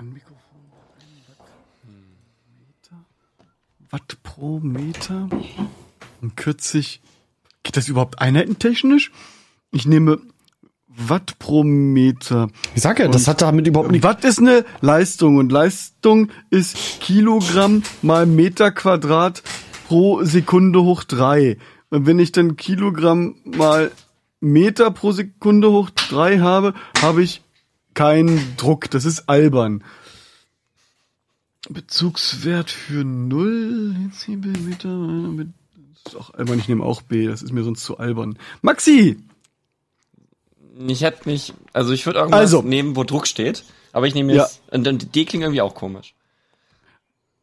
Ein 0.03 0.11
Mikrofon. 0.11 0.37
Watt 3.89 4.17
pro 4.21 4.59
Meter. 4.59 5.29
Und 6.21 6.41
40. 6.41 7.01
Geht 7.63 7.77
das 7.77 7.87
überhaupt 7.87 8.19
einheitentechnisch? 8.19 9.13
Ich 9.71 9.85
nehme 9.85 10.19
Watt 10.87 11.39
pro 11.39 11.63
Meter. 11.63 12.49
Ich 12.75 12.81
sag 12.81 12.99
ja, 12.99 13.07
das 13.07 13.29
hat 13.29 13.41
damit 13.41 13.65
überhaupt 13.65 13.91
nichts. 13.91 14.05
Watt 14.05 14.25
ist 14.25 14.39
eine 14.39 14.65
Leistung 14.81 15.37
und 15.37 15.53
Leistung 15.53 16.29
ist 16.49 16.75
Kilogramm 16.99 17.83
mal 18.01 18.25
Meter 18.25 18.71
Quadrat 18.71 19.41
pro 19.87 20.25
Sekunde 20.25 20.83
hoch 20.83 21.05
drei. 21.05 21.57
Und 21.91 22.07
wenn 22.07 22.19
ich 22.19 22.33
dann 22.33 22.57
Kilogramm 22.57 23.35
mal 23.45 23.89
Meter 24.41 24.91
pro 24.91 25.13
Sekunde 25.13 25.71
hoch 25.71 25.91
drei 25.91 26.39
habe, 26.39 26.73
habe 27.01 27.23
ich 27.23 27.42
keinen 27.93 28.55
Druck. 28.57 28.89
Das 28.91 29.05
ist 29.05 29.27
albern. 29.29 29.83
Bezugswert 31.69 32.69
für 32.69 33.03
0 33.05 33.93
Dezibelmeter. 33.97 35.47
Das 36.03 36.13
ist 36.13 36.19
auch 36.19 36.33
albern. 36.33 36.59
Ich 36.59 36.67
nehme 36.67 36.83
auch 36.83 37.01
B. 37.01 37.27
Das 37.27 37.41
ist 37.41 37.51
mir 37.53 37.63
sonst 37.63 37.83
zu 37.83 37.97
albern. 37.97 38.37
Maxi! 38.61 39.17
Ich 40.87 41.01
hätte 41.01 41.29
mich, 41.29 41.53
also 41.71 41.93
ich 41.93 42.05
würde 42.05 42.19
irgendwas 42.19 42.39
Also. 42.41 42.61
nehmen, 42.63 42.95
wo 42.95 43.03
Druck 43.03 43.27
steht. 43.27 43.63
Aber 43.91 44.07
ich 44.07 44.15
nehme 44.15 44.33
Ja. 44.33 44.43
jetzt, 44.43 44.61
und 44.71 44.83
dann 44.85 44.97
die 44.97 45.25
klingt 45.25 45.43
irgendwie 45.43 45.61
auch 45.61 45.75
komisch. 45.75 46.15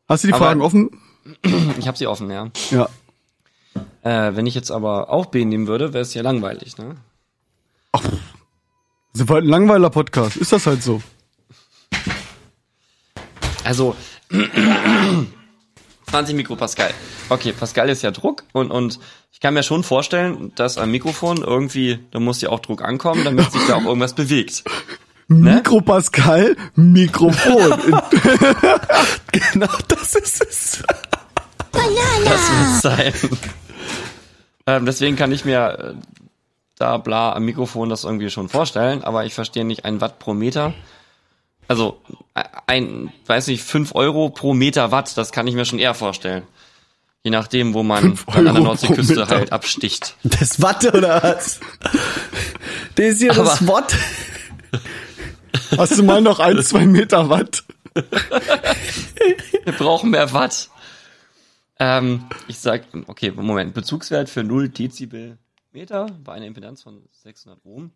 Hast 0.08 0.24
du 0.24 0.28
die 0.28 0.34
Aber- 0.34 0.44
Fragen 0.46 0.60
offen? 0.62 0.90
Ich 1.78 1.86
habe 1.86 1.96
sie 1.96 2.06
offen, 2.08 2.30
ja. 2.30 2.50
Ja. 2.70 2.88
Äh, 4.02 4.34
wenn 4.34 4.46
ich 4.46 4.54
jetzt 4.54 4.70
aber 4.70 5.10
auch 5.10 5.26
B 5.26 5.44
nehmen 5.44 5.66
würde, 5.66 5.92
wäre 5.92 6.02
es 6.02 6.12
ja 6.14 6.22
langweilig, 6.22 6.76
ne? 6.78 6.96
Das 9.14 9.28
war 9.28 9.38
ein 9.38 9.44
langweiler 9.44 9.90
Podcast. 9.90 10.36
Ist 10.36 10.52
das 10.52 10.66
halt 10.66 10.82
so? 10.82 11.02
Also 13.64 13.96
20 16.10 16.34
Mikropascal. 16.36 16.90
Okay, 17.28 17.52
Pascal 17.52 17.88
ist 17.88 18.02
ja 18.02 18.10
Druck 18.10 18.44
und 18.52 18.70
und 18.70 18.98
ich 19.32 19.40
kann 19.40 19.54
mir 19.54 19.62
schon 19.62 19.82
vorstellen, 19.82 20.52
dass 20.54 20.76
am 20.78 20.90
Mikrofon 20.90 21.38
irgendwie, 21.38 21.98
da 22.10 22.20
muss 22.20 22.40
ja 22.40 22.50
auch 22.50 22.60
Druck 22.60 22.82
ankommen, 22.82 23.24
damit 23.24 23.50
sich 23.52 23.66
da 23.66 23.76
auch 23.76 23.84
irgendwas 23.84 24.14
bewegt. 24.14 24.64
Ne? 25.28 25.54
Mikropascal, 25.56 26.56
Mikrofon. 26.74 28.02
Genau, 29.52 29.68
das 29.86 30.14
ist 30.16 30.42
es. 30.42 30.82
Das 31.72 32.50
muss 32.58 32.80
sein. 32.82 33.12
ähm, 34.66 34.86
deswegen 34.86 35.16
kann 35.16 35.30
ich 35.30 35.44
mir 35.44 35.94
äh, 35.96 36.19
da 36.80 36.96
bla 36.96 37.32
am 37.34 37.44
Mikrofon 37.44 37.88
das 37.90 38.04
irgendwie 38.04 38.30
schon 38.30 38.48
vorstellen, 38.48 39.04
aber 39.04 39.24
ich 39.26 39.34
verstehe 39.34 39.64
nicht 39.64 39.84
ein 39.84 40.00
Watt 40.00 40.18
pro 40.18 40.32
Meter. 40.34 40.72
Also 41.68 42.00
äh, 42.34 42.42
ein, 42.66 43.12
weiß 43.26 43.46
nicht, 43.48 43.62
fünf 43.62 43.94
Euro 43.94 44.30
pro 44.30 44.54
Meter 44.54 44.90
Watt, 44.90 45.16
das 45.16 45.30
kann 45.30 45.46
ich 45.46 45.54
mir 45.54 45.64
schon 45.64 45.78
eher 45.78 45.94
vorstellen. 45.94 46.42
Je 47.22 47.30
nachdem, 47.30 47.74
wo 47.74 47.82
man 47.82 48.18
an 48.28 48.44
der 48.44 48.54
Nordseeküste 48.54 49.28
halt 49.28 49.52
absticht. 49.52 50.16
Das 50.24 50.62
Watte 50.62 50.92
oder 50.92 51.22
was? 51.22 51.60
Das 52.94 53.06
ist 53.06 53.18
hier 53.20 53.34
das 53.34 53.60
Aber- 53.60 53.66
Wort. 53.68 53.94
Hast 55.76 55.98
du 55.98 56.02
mal 56.02 56.22
noch 56.22 56.40
ein, 56.40 56.62
zwei 56.62 56.86
Meter 56.86 57.28
Watt? 57.28 57.62
Wir 59.64 59.72
brauchen 59.76 60.10
mehr 60.10 60.32
Watt. 60.32 60.70
Ähm, 61.78 62.24
ich 62.48 62.58
sag, 62.58 62.84
okay, 63.06 63.32
Moment, 63.32 63.74
Bezugswert 63.74 64.28
für 64.30 64.42
0 64.44 64.70
Dezibel 64.70 65.38
Meter 65.72 66.06
bei 66.24 66.32
einer 66.32 66.46
Impedanz 66.46 66.82
von 66.82 67.02
600 67.22 67.64
Ohm. 67.64 67.92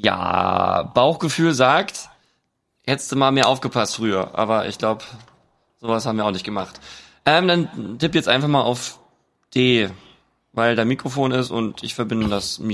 Ja, 0.00 0.84
Bauchgefühl 0.94 1.52
sagt, 1.54 2.08
hättest 2.86 3.10
du 3.10 3.16
mal 3.16 3.32
mehr 3.32 3.48
aufgepasst 3.48 3.96
früher, 3.96 4.38
aber 4.38 4.68
ich 4.68 4.78
glaube, 4.78 5.04
sowas 5.80 6.06
haben 6.06 6.16
wir 6.16 6.24
auch 6.24 6.30
nicht 6.30 6.44
gemacht. 6.44 6.80
Ähm, 7.24 7.48
dann 7.48 7.98
tipp 7.98 8.14
jetzt 8.14 8.28
einfach 8.28 8.48
mal 8.48 8.62
auf 8.62 9.00
D, 9.54 9.90
weil 10.52 10.76
da 10.76 10.84
Mikrofon 10.84 11.32
ist 11.32 11.50
und 11.50 11.82
ich 11.82 11.94
verbinde 11.94 12.28
das 12.28 12.58
Mi 12.60 12.66